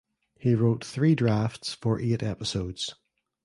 He 0.39 0.55
wrote 0.55 0.83
three 0.83 1.13
drafts 1.13 1.75
for 1.75 1.99
eight 2.01 2.23
episodes. 2.23 2.95